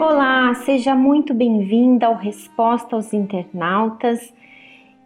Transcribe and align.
Olá, 0.00 0.54
seja 0.54 0.94
muito 0.94 1.34
bem-vinda 1.34 2.06
ao 2.06 2.14
Resposta 2.14 2.94
aos 2.96 3.12
Internautas. 3.12 4.32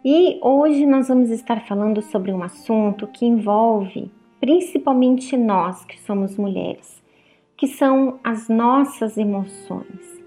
E 0.05 0.39
hoje 0.41 0.85
nós 0.85 1.07
vamos 1.07 1.29
estar 1.29 1.61
falando 1.61 2.01
sobre 2.01 2.31
um 2.31 2.43
assunto 2.43 3.07
que 3.07 3.25
envolve 3.25 4.11
principalmente 4.39 5.35
nós 5.35 5.83
que 5.85 5.99
somos 5.99 6.37
mulheres, 6.37 7.03
que 7.57 7.67
são 7.67 8.19
as 8.23 8.47
nossas 8.47 9.17
emoções. 9.17 10.19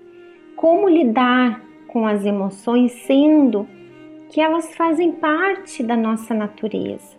Como 0.57 0.89
lidar 0.89 1.63
com 1.89 2.07
as 2.07 2.25
emoções 2.25 2.93
sendo 3.07 3.67
que 4.33 4.41
elas 4.41 4.75
fazem 4.75 5.13
parte 5.13 5.83
da 5.83 5.95
nossa 5.95 6.33
natureza, 6.33 7.15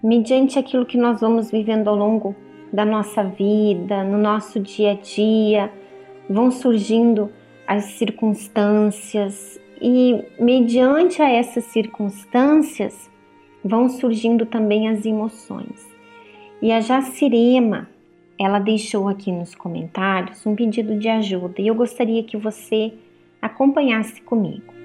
mediante 0.00 0.60
aquilo 0.60 0.86
que 0.86 0.96
nós 0.96 1.20
vamos 1.20 1.50
vivendo 1.50 1.88
ao 1.88 1.96
longo 1.96 2.36
da 2.72 2.84
nossa 2.84 3.24
vida, 3.24 4.04
no 4.04 4.16
nosso 4.16 4.60
dia 4.60 4.92
a 4.92 4.94
dia, 4.94 5.72
vão 6.28 6.52
surgindo 6.52 7.32
as 7.66 7.84
circunstâncias 7.96 9.60
e 9.82 10.24
mediante 10.38 11.20
a 11.20 11.28
essas 11.28 11.64
circunstâncias 11.64 13.10
vão 13.64 13.88
surgindo 13.88 14.46
também 14.46 14.88
as 14.88 15.04
emoções. 15.04 15.84
E 16.62 16.70
a 16.70 16.80
Jacirema, 16.80 17.90
ela 18.38 18.60
deixou 18.60 19.08
aqui 19.08 19.32
nos 19.32 19.56
comentários 19.56 20.46
um 20.46 20.54
pedido 20.54 20.96
de 20.96 21.08
ajuda 21.08 21.60
e 21.60 21.66
eu 21.66 21.74
gostaria 21.74 22.22
que 22.22 22.36
você 22.36 22.92
acompanhasse 23.42 24.22
comigo. 24.22 24.79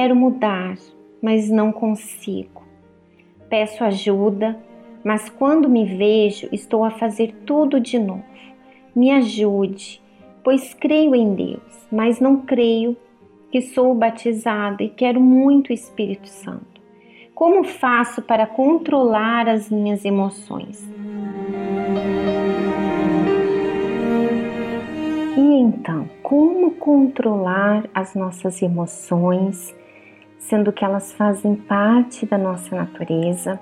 Quero 0.00 0.16
mudar, 0.16 0.78
mas 1.20 1.50
não 1.50 1.70
consigo. 1.70 2.62
Peço 3.50 3.84
ajuda, 3.84 4.58
mas 5.04 5.28
quando 5.28 5.68
me 5.68 5.84
vejo, 5.84 6.48
estou 6.52 6.84
a 6.84 6.90
fazer 6.90 7.34
tudo 7.44 7.78
de 7.78 7.98
novo. 7.98 8.24
Me 8.96 9.10
ajude, 9.10 10.00
pois 10.42 10.72
creio 10.72 11.14
em 11.14 11.34
Deus, 11.34 11.86
mas 11.92 12.18
não 12.18 12.38
creio 12.40 12.96
que 13.52 13.60
sou 13.60 13.94
batizada 13.94 14.82
e 14.82 14.88
quero 14.88 15.20
muito 15.20 15.68
o 15.68 15.74
Espírito 15.74 16.28
Santo. 16.28 16.80
Como 17.34 17.62
faço 17.62 18.22
para 18.22 18.46
controlar 18.46 19.50
as 19.50 19.68
minhas 19.68 20.02
emoções? 20.06 20.82
E 25.36 25.60
então, 25.60 26.08
como 26.22 26.70
controlar 26.70 27.84
as 27.94 28.14
nossas 28.14 28.62
emoções, 28.62 29.78
sendo 30.40 30.72
que 30.72 30.84
elas 30.84 31.12
fazem 31.12 31.54
parte 31.54 32.26
da 32.26 32.36
nossa 32.36 32.74
natureza 32.74 33.60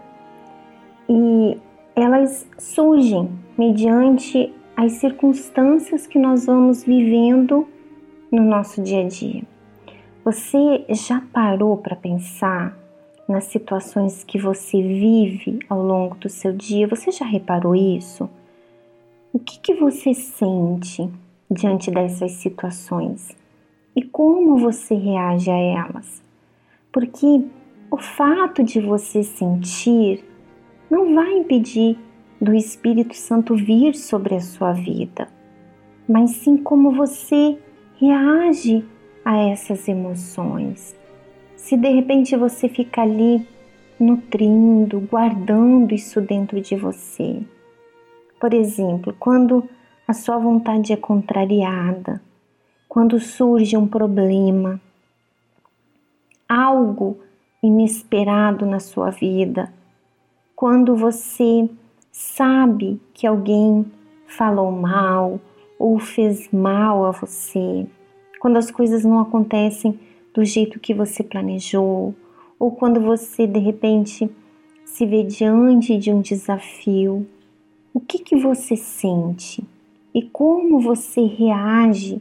e 1.09 1.59
elas 1.95 2.49
surgem 2.57 3.29
mediante 3.59 4.55
as 4.77 4.93
circunstâncias 4.93 6.07
que 6.07 6.19
nós 6.19 6.47
vamos 6.47 6.85
vivendo 6.85 7.69
no 8.31 8.43
nosso 8.43 8.81
dia 8.81 9.05
a 9.05 9.09
dia. 9.09 9.43
Você 10.25 10.85
já 10.89 11.21
parou 11.33 11.77
para 11.77 11.97
pensar 11.97 12.79
nas 13.29 13.45
situações 13.45 14.23
que 14.23 14.39
você 14.39 14.81
vive 14.81 15.59
ao 15.69 15.83
longo 15.83 16.15
do 16.17 16.29
seu 16.29 16.53
dia. 16.53 16.87
Você 16.87 17.11
já 17.11 17.25
reparou 17.25 17.75
isso? 17.75 18.31
O 19.33 19.39
que, 19.39 19.59
que 19.59 19.75
você 19.75 20.15
sente 20.15 21.11
diante 21.51 21.91
dessas 21.91 22.33
situações 22.33 23.37
e 23.97 24.03
como 24.03 24.59
você 24.59 24.95
reage 24.95 25.51
a 25.51 25.57
elas? 25.57 26.28
Porque 26.99 27.45
o 27.93 27.97
fato 27.97 28.61
de 28.65 28.81
você 28.81 29.23
sentir 29.23 30.25
não 30.91 31.15
vai 31.15 31.33
impedir 31.33 31.97
do 32.41 32.53
Espírito 32.53 33.15
Santo 33.15 33.55
vir 33.55 33.95
sobre 33.95 34.35
a 34.35 34.41
sua 34.41 34.73
vida, 34.73 35.29
mas 36.09 36.33
sim 36.33 36.57
como 36.57 36.91
você 36.91 37.57
reage 38.01 38.85
a 39.25 39.37
essas 39.37 39.87
emoções. 39.87 40.97
Se 41.55 41.77
de 41.77 41.89
repente 41.89 42.35
você 42.35 42.69
fica 42.69 43.03
ali 43.03 43.47
nutrindo, 44.01 44.99
guardando 44.99 45.95
isso 45.95 46.21
dentro 46.21 46.61
de 46.61 46.75
você. 46.75 47.41
Por 48.41 48.53
exemplo, 48.53 49.15
quando 49.21 49.63
a 50.05 50.13
sua 50.13 50.37
vontade 50.37 50.93
é 50.93 50.97
contrariada, 50.97 52.21
quando 52.89 53.21
surge 53.21 53.77
um 53.77 53.87
problema, 53.87 54.81
algo 56.49 57.19
inesperado 57.63 58.65
na 58.65 58.81
sua 58.81 59.11
vida, 59.11 59.73
quando 60.57 60.97
você 60.97 61.69
sabe 62.11 63.01
que 63.13 63.27
alguém 63.27 63.85
falou 64.27 64.73
mal 64.73 65.41
ou 65.79 65.99
fez 65.99 66.51
mal 66.51 67.05
a 67.05 67.11
você, 67.11 67.87
quando 68.41 68.57
as 68.57 68.71
coisas 68.71 69.05
não 69.05 69.21
acontecem 69.21 69.99
do 70.35 70.45
jeito 70.45 70.81
que 70.81 70.95
você 70.95 71.23
planejou, 71.23 72.15
ou 72.59 72.73
quando 72.73 73.01
você 73.01 73.47
de 73.47 73.59
repente 73.59 74.31
se 74.85 75.07
vê 75.07 75.23
diante 75.23 75.97
de 75.97 76.13
um 76.13 76.21
desafio, 76.21 77.27
o 77.93 78.01
que 78.01 78.19
que 78.19 78.37
você 78.37 78.77
sente 78.77 79.65
e 80.15 80.23
como 80.23 80.81
você 80.81 81.21
reage 81.23 82.21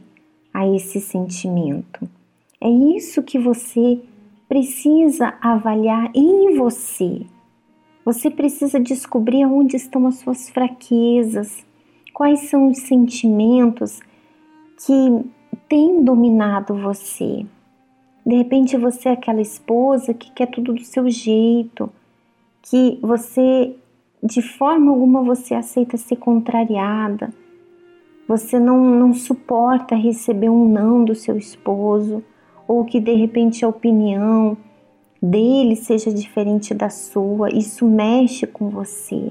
a 0.52 0.66
esse 0.66 1.00
sentimento? 1.00 2.08
É 2.60 2.68
isso 2.68 3.22
que 3.22 3.38
você 3.38 4.00
precisa 4.48 5.34
avaliar 5.40 6.10
em 6.14 6.56
você. 6.56 7.26
Você 8.04 8.30
precisa 8.30 8.80
descobrir 8.80 9.44
onde 9.44 9.76
estão 9.76 10.06
as 10.06 10.16
suas 10.16 10.48
fraquezas, 10.48 11.64
quais 12.14 12.48
são 12.48 12.68
os 12.68 12.78
sentimentos 12.78 14.00
que 14.84 15.24
têm 15.68 16.02
dominado 16.02 16.74
você. 16.74 17.44
De 18.24 18.36
repente 18.36 18.76
você 18.76 19.10
é 19.10 19.12
aquela 19.12 19.40
esposa 19.40 20.14
que 20.14 20.32
quer 20.32 20.46
tudo 20.46 20.72
do 20.72 20.84
seu 20.84 21.08
jeito, 21.10 21.90
que 22.62 22.98
você 23.02 23.76
de 24.22 24.42
forma 24.42 24.90
alguma 24.90 25.22
você 25.22 25.54
aceita 25.54 25.96
ser 25.96 26.16
contrariada. 26.16 27.32
Você 28.26 28.58
não, 28.58 28.78
não 28.78 29.14
suporta 29.14 29.94
receber 29.94 30.48
um 30.48 30.68
não 30.68 31.04
do 31.04 31.14
seu 31.14 31.36
esposo, 31.36 32.22
ou 32.68 32.84
que 32.84 33.00
de 33.00 33.14
repente 33.14 33.64
a 33.64 33.68
opinião 33.68 34.56
dele 35.20 35.74
seja 35.74 36.12
diferente 36.12 36.74
da 36.74 36.90
sua. 36.90 37.48
Isso 37.48 37.86
mexe 37.86 38.46
com 38.46 38.68
você. 38.68 39.30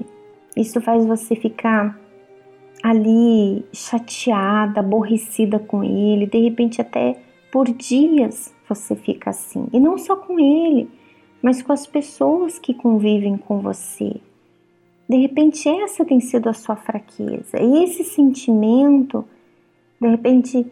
Isso 0.56 0.80
faz 0.80 1.06
você 1.06 1.36
ficar 1.36 1.98
ali 2.82 3.64
chateada, 3.72 4.80
aborrecida 4.80 5.58
com 5.58 5.82
ele, 5.82 6.26
de 6.26 6.38
repente 6.38 6.80
até 6.80 7.16
por 7.50 7.66
dias 7.68 8.54
você 8.68 8.94
fica 8.94 9.30
assim. 9.30 9.66
E 9.72 9.80
não 9.80 9.96
só 9.96 10.16
com 10.16 10.38
ele, 10.38 10.88
mas 11.40 11.62
com 11.62 11.72
as 11.72 11.86
pessoas 11.86 12.58
que 12.58 12.74
convivem 12.74 13.36
com 13.36 13.60
você. 13.60 14.20
De 15.08 15.16
repente, 15.16 15.68
essa 15.68 16.04
tem 16.04 16.20
sido 16.20 16.50
a 16.50 16.52
sua 16.52 16.76
fraqueza. 16.76 17.58
E 17.58 17.84
esse 17.84 18.04
sentimento, 18.04 19.24
de 19.98 20.08
repente, 20.08 20.66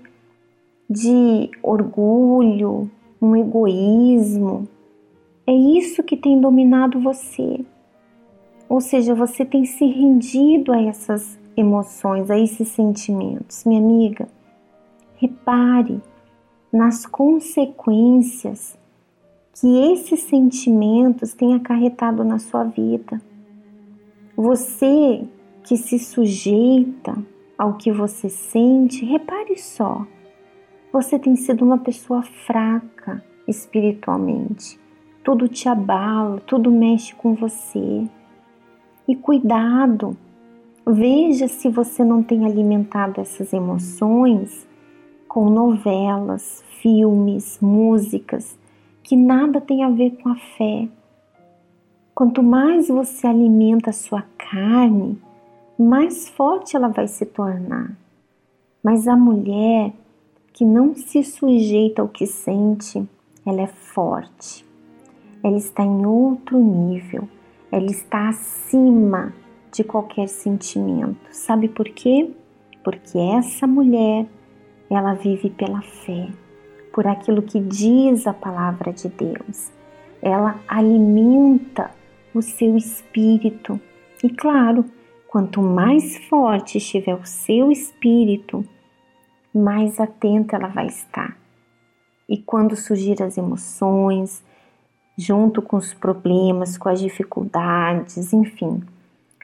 de 0.89 1.51
orgulho, 1.63 2.91
um 3.21 3.35
egoísmo, 3.37 4.69
é 5.47 5.53
isso 5.53 6.03
que 6.03 6.17
tem 6.17 6.41
dominado 6.41 7.01
você. 7.01 7.65
Ou 8.69 8.81
seja, 8.81 9.15
você 9.15 9.45
tem 9.45 9.65
se 9.65 9.85
rendido 9.87 10.73
a 10.73 10.83
essas 10.83 11.39
emoções, 11.57 12.31
a 12.31 12.39
esses 12.39 12.69
sentimentos. 12.69 13.65
Minha 13.65 13.81
amiga, 13.81 14.29
repare 15.17 16.01
nas 16.73 17.07
consequências 17.07 18.77
que 19.55 19.93
esses 19.93 20.21
sentimentos 20.21 21.33
têm 21.33 21.55
acarretado 21.55 22.25
na 22.25 22.39
sua 22.39 22.65
vida. 22.65 23.21
Você 24.37 25.25
que 25.63 25.77
se 25.77 25.99
sujeita 25.99 27.17
ao 27.57 27.75
que 27.75 27.91
você 27.91 28.29
sente, 28.29 29.05
repare 29.05 29.57
só, 29.57 30.07
você 30.97 31.19
tem 31.19 31.37
sido 31.37 31.63
uma 31.63 31.77
pessoa 31.77 32.23
fraca 32.23 33.23
espiritualmente. 33.47 34.81
Tudo 35.23 35.47
te 35.47 35.69
abala, 35.69 36.41
tudo 36.47 36.71
mexe 36.71 37.15
com 37.15 37.35
você. 37.35 38.09
E 39.07 39.15
cuidado, 39.15 40.17
veja 40.87 41.49
se 41.49 41.69
você 41.69 42.03
não 42.03 42.23
tem 42.23 42.47
alimentado 42.47 43.21
essas 43.21 43.53
emoções 43.53 44.67
com 45.29 45.51
novelas, 45.51 46.65
filmes, 46.81 47.59
músicas 47.61 48.59
que 49.03 49.17
nada 49.17 49.61
tem 49.61 49.85
a 49.85 49.91
ver 49.91 50.13
com 50.23 50.31
a 50.31 50.37
fé. 50.57 50.89
Quanto 52.15 52.43
mais 52.43 52.89
você 52.89 53.27
alimenta 53.27 53.91
a 53.91 53.93
sua 53.93 54.25
carne, 54.39 55.21
mais 55.79 56.27
forte 56.27 56.75
ela 56.75 56.89
vai 56.89 57.07
se 57.07 57.27
tornar. 57.27 57.95
Mas 58.83 59.07
a 59.07 59.15
mulher 59.15 59.93
que 60.57 60.65
não 60.65 60.95
se 60.95 61.23
sujeita 61.23 62.01
ao 62.01 62.09
que 62.09 62.27
sente, 62.27 63.07
ela 63.45 63.61
é 63.61 63.67
forte, 63.67 64.65
ela 65.45 65.59
está 65.59 65.85
em 65.85 66.07
outro 66.07 66.59
nível, 66.59 67.29
ela 67.71 67.91
está 67.91 68.31
acima 68.31 69.35
de 69.71 69.85
qualquer 69.85 70.29
sentimento. 70.29 71.19
Sabe 71.31 71.69
por 71.69 71.87
quê? 71.91 72.31
Porque 72.83 73.19
essa 73.19 73.67
mulher, 73.67 74.27
ela 74.89 75.13
vive 75.13 75.51
pela 75.51 75.83
fé, 75.83 76.31
por 76.91 77.07
aquilo 77.07 77.43
que 77.43 77.61
diz 77.61 78.27
a 78.27 78.33
palavra 78.33 78.95
de 78.95 79.11
Deus. 79.11 79.71
Ela 80.23 80.59
alimenta 80.67 81.91
o 82.33 82.41
seu 82.41 82.79
espírito. 82.79 83.79
E 84.25 84.31
claro, 84.31 84.87
quanto 85.29 85.61
mais 85.61 86.17
forte 86.29 86.79
estiver 86.79 87.15
o 87.15 87.27
seu 87.27 87.71
espírito, 87.71 88.65
mais 89.57 89.99
atenta 89.99 90.57
ela 90.57 90.69
vai 90.69 90.87
estar. 90.87 91.37
E 92.29 92.37
quando 92.39 92.77
surgir 92.77 93.23
as 93.23 93.39
emoções, 93.39 94.45
junto 95.17 95.63
com 95.63 95.77
os 95.77 95.95
problemas, 95.95 96.77
com 96.77 96.89
as 96.89 97.01
dificuldades, 97.01 98.33
enfim, 98.33 98.83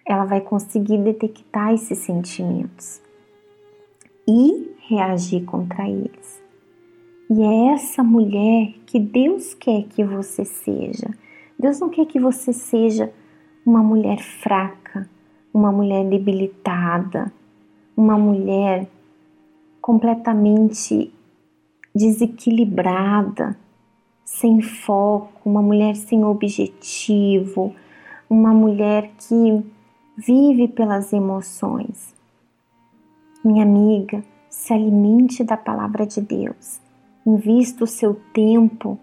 ela 0.06 0.24
vai 0.24 0.40
conseguir 0.40 0.98
detectar 0.98 1.72
esses 1.72 1.98
sentimentos 1.98 3.00
e 4.28 4.74
reagir 4.88 5.44
contra 5.44 5.88
eles. 5.88 6.42
E 7.30 7.42
é 7.42 7.72
essa 7.72 8.02
mulher 8.02 8.74
que 8.84 8.98
Deus 8.98 9.54
quer 9.54 9.84
que 9.84 10.04
você 10.04 10.44
seja. 10.44 11.08
Deus 11.58 11.80
não 11.80 11.88
quer 11.88 12.04
que 12.04 12.20
você 12.20 12.52
seja 12.52 13.12
uma 13.64 13.82
mulher 13.82 14.18
fraca, 14.18 15.08
uma 15.54 15.72
mulher 15.72 16.04
debilitada, 16.04 17.32
uma 17.96 18.18
mulher 18.18 18.88
completamente 19.82 21.12
desequilibrada, 21.94 23.58
sem 24.24 24.62
foco, 24.62 25.40
uma 25.44 25.60
mulher 25.60 25.96
sem 25.96 26.24
objetivo, 26.24 27.74
uma 28.30 28.54
mulher 28.54 29.10
que 29.18 29.62
vive 30.16 30.68
pelas 30.68 31.12
emoções. 31.12 32.14
Minha 33.44 33.64
amiga, 33.64 34.24
se 34.48 34.72
alimente 34.72 35.42
da 35.42 35.56
palavra 35.56 36.06
de 36.06 36.20
Deus. 36.20 36.80
Invista 37.26 37.82
o 37.82 37.86
seu 37.86 38.14
tempo 38.32 38.98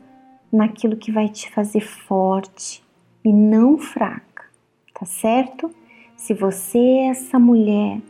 naquilo 0.51 0.95
que 0.95 1.11
vai 1.11 1.27
te 1.27 1.51
fazer 1.51 1.81
forte 1.81 2.83
e 3.23 3.33
não 3.33 3.77
fraca, 3.77 4.45
tá 4.93 5.05
certo? 5.05 5.69
Se 6.15 6.33
você 6.33 6.77
é 6.77 7.07
essa 7.07 7.37
mulher, 7.37 8.01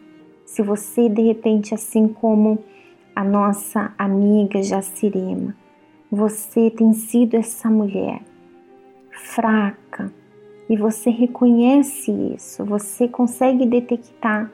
se 0.49 0.63
você 0.63 1.07
de 1.07 1.21
repente, 1.21 1.75
assim 1.75 2.07
como 2.07 2.57
a 3.15 3.23
nossa 3.23 3.93
amiga 3.95 4.63
Jacirema, 4.63 5.55
você 6.11 6.71
tem 6.71 6.91
sido 6.91 7.35
essa 7.35 7.69
mulher 7.69 8.23
fraca 9.11 10.11
e 10.67 10.75
você 10.75 11.11
reconhece 11.11 12.11
isso, 12.35 12.65
você 12.65 13.07
consegue 13.07 13.63
detectar 13.67 14.51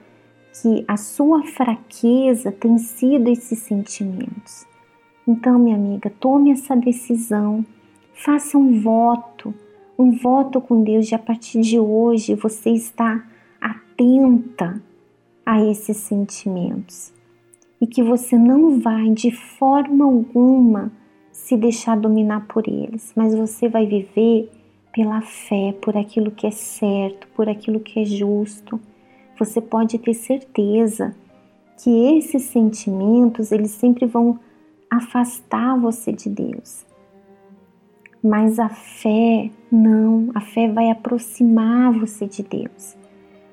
que 0.61 0.83
a 0.85 0.97
sua 0.97 1.43
fraqueza 1.43 2.51
tem 2.51 2.77
sido 2.77 3.29
esses 3.29 3.59
sentimentos. 3.59 4.67
Então, 5.25 5.57
minha 5.57 5.77
amiga, 5.77 6.11
tome 6.19 6.51
essa 6.51 6.75
decisão, 6.75 7.65
faça 8.13 8.57
um 8.57 8.81
voto, 8.81 9.53
um 9.97 10.11
voto 10.11 10.59
com 10.59 10.83
Deus 10.83 11.07
de 11.07 11.15
a 11.15 11.19
partir 11.19 11.61
de 11.61 11.79
hoje 11.79 12.35
você 12.35 12.71
está 12.71 13.25
atenta 13.61 14.81
a 15.45 15.63
esses 15.63 15.97
sentimentos 15.97 17.13
e 17.79 17.85
que 17.85 18.01
você 18.01 18.37
não 18.37 18.79
vai 18.79 19.09
de 19.09 19.31
forma 19.31 20.05
alguma 20.05 20.91
se 21.31 21.57
deixar 21.57 21.95
dominar 21.97 22.47
por 22.47 22.67
eles, 22.67 23.13
mas 23.15 23.35
você 23.35 23.67
vai 23.67 23.85
viver 23.85 24.49
pela 24.93 25.21
fé, 25.21 25.73
por 25.81 25.97
aquilo 25.97 26.31
que 26.31 26.47
é 26.47 26.51
certo, 26.51 27.27
por 27.35 27.49
aquilo 27.49 27.81
que 27.81 27.99
é 27.99 28.05
justo. 28.05 28.79
Você 29.37 29.59
pode 29.59 29.99
ter 29.99 30.13
certeza 30.13 31.13
que 31.83 32.17
esses 32.17 32.43
sentimentos, 32.43 33.51
eles 33.51 33.71
sempre 33.71 34.05
vão 34.05 34.39
afastar 34.89 35.77
você 35.77 36.13
de 36.13 36.29
Deus. 36.29 36.85
Mas 38.23 38.57
a 38.57 38.69
fé 38.69 39.51
não, 39.69 40.31
a 40.33 40.39
fé 40.39 40.69
vai 40.69 40.89
aproximar 40.89 41.91
você 41.91 42.25
de 42.25 42.41
Deus. 42.41 42.95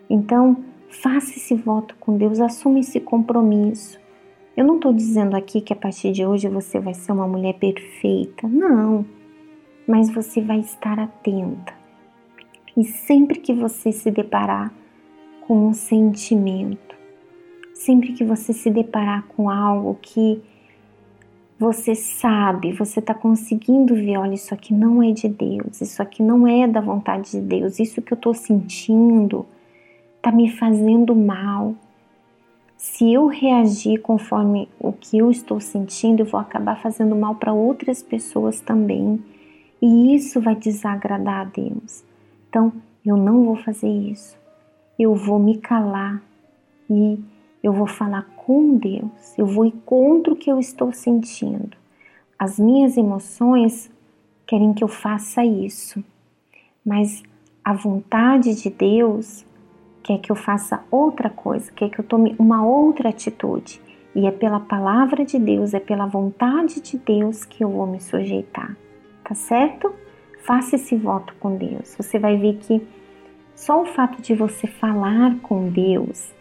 Então, 0.08 0.56
faça 0.92 1.30
esse 1.30 1.54
voto 1.54 1.96
com 1.98 2.16
Deus, 2.16 2.38
assuma 2.38 2.78
esse 2.78 3.00
compromisso. 3.00 3.98
Eu 4.56 4.64
não 4.66 4.76
estou 4.76 4.92
dizendo 4.92 5.34
aqui 5.34 5.60
que 5.60 5.72
a 5.72 5.76
partir 5.76 6.12
de 6.12 6.26
hoje 6.26 6.48
você 6.48 6.78
vai 6.78 6.92
ser 6.92 7.12
uma 7.12 7.26
mulher 7.26 7.54
perfeita, 7.54 8.46
não. 8.46 9.04
Mas 9.88 10.10
você 10.10 10.40
vai 10.40 10.60
estar 10.60 10.98
atenta. 10.98 11.72
E 12.76 12.84
sempre 12.84 13.40
que 13.40 13.52
você 13.52 13.90
se 13.90 14.10
deparar 14.10 14.72
com 15.46 15.68
um 15.68 15.72
sentimento, 15.72 16.94
sempre 17.74 18.12
que 18.12 18.24
você 18.24 18.52
se 18.52 18.70
deparar 18.70 19.26
com 19.28 19.50
algo 19.50 19.98
que 20.00 20.40
você 21.58 21.94
sabe, 21.94 22.72
você 22.72 22.98
está 22.98 23.14
conseguindo 23.14 23.94
ver, 23.94 24.18
olha, 24.18 24.34
isso 24.34 24.52
aqui 24.52 24.74
não 24.74 25.02
é 25.02 25.12
de 25.12 25.28
Deus, 25.28 25.80
isso 25.80 26.02
aqui 26.02 26.22
não 26.22 26.46
é 26.46 26.66
da 26.66 26.80
vontade 26.80 27.32
de 27.32 27.40
Deus, 27.40 27.78
isso 27.78 28.02
que 28.02 28.12
eu 28.12 28.16
estou 28.16 28.34
sentindo 28.34 29.46
está 30.22 30.30
me 30.30 30.48
fazendo 30.48 31.16
mal, 31.16 31.74
se 32.76 33.12
eu 33.12 33.26
reagir 33.26 34.00
conforme 34.00 34.69
o 34.78 34.92
que 34.92 35.19
eu 35.19 35.32
estou 35.32 35.60
sentindo, 35.60 36.20
eu 36.20 36.26
vou 36.26 36.38
acabar 36.38 36.80
fazendo 36.80 37.16
mal 37.16 37.34
para 37.34 37.52
outras 37.52 38.04
pessoas 38.04 38.60
também. 38.60 39.20
E 39.80 40.14
isso 40.14 40.40
vai 40.40 40.54
desagradar 40.54 41.40
a 41.40 41.44
Deus. 41.44 42.04
Então, 42.48 42.72
eu 43.04 43.16
não 43.16 43.44
vou 43.44 43.56
fazer 43.56 43.88
isso. 43.88 44.38
Eu 44.96 45.12
vou 45.16 45.40
me 45.40 45.58
calar 45.58 46.22
e 46.88 47.18
eu 47.60 47.72
vou 47.72 47.88
falar 47.88 48.22
com 48.36 48.76
Deus. 48.76 49.36
Eu 49.36 49.46
vou 49.46 49.66
ir 49.66 49.75
contra 49.84 50.32
o 50.32 50.36
que 50.36 50.50
eu 50.50 50.60
estou 50.60 50.92
sentindo. 50.92 51.76
As 52.38 52.60
minhas 52.60 52.96
emoções 52.96 53.90
querem 54.46 54.72
que 54.72 54.84
eu 54.84 54.88
faça 54.88 55.44
isso. 55.44 56.02
Mas 56.84 57.25
a 57.64 57.72
vontade 57.72 58.54
de 58.54 58.70
Deus 58.70 59.44
quer 60.02 60.19
que 60.19 60.31
eu 60.31 60.37
faça 60.37 60.84
outra 60.90 61.31
coisa, 61.31 61.70
quer 61.72 61.88
que 61.88 61.99
eu 61.99 62.04
tome 62.04 62.34
uma 62.38 62.64
outra 62.66 63.10
atitude. 63.10 63.81
E 64.14 64.26
é 64.26 64.31
pela 64.31 64.60
palavra 64.60 65.25
de 65.25 65.38
Deus, 65.38 65.72
é 65.72 65.81
pela 65.81 66.06
vontade 66.06 66.81
de 66.81 66.99
Deus 66.99 67.44
que 67.44 67.64
eu 67.64 67.70
vou 67.70 67.87
me 67.87 68.00
sujeitar. 68.00 68.76
Tá 69.25 69.34
certo? 69.34 69.94
Faça 70.44 70.76
esse 70.76 70.96
voto 70.96 71.35
com 71.40 71.56
Deus. 71.56 71.94
Você 71.97 72.18
vai 72.18 72.37
ver 72.37 72.59
que 72.59 72.87
só 73.54 73.80
o 73.80 73.87
fato 73.87 74.21
de 74.21 74.35
você 74.35 74.66
falar 74.66 75.38
com 75.40 75.68
Deus 75.68 76.32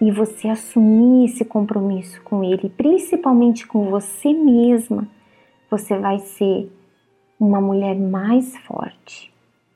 e 0.00 0.10
você 0.10 0.48
assumir 0.48 1.24
esse 1.24 1.44
compromisso 1.44 2.20
com 2.22 2.44
Ele, 2.44 2.68
principalmente 2.68 3.66
com 3.66 3.88
você 3.88 4.34
mesma, 4.34 5.08
você 5.70 5.96
vai 5.98 6.18
ser 6.18 6.70
uma 7.40 7.60
mulher 7.60 7.98
mais 7.98 8.56
forte. 8.58 9.32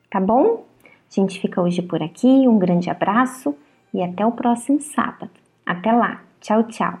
Tá 0.09 0.19
bom? 0.19 0.66
A 1.09 1.13
gente 1.13 1.39
fica 1.39 1.61
hoje 1.61 1.81
por 1.81 2.01
aqui, 2.01 2.47
um 2.47 2.57
grande 2.57 2.89
abraço 2.89 3.55
e 3.93 4.03
até 4.03 4.25
o 4.25 4.31
próximo 4.31 4.79
sábado. 4.79 5.31
Até 5.65 5.91
lá, 5.91 6.21
tchau, 6.39 6.63
tchau. 6.63 6.99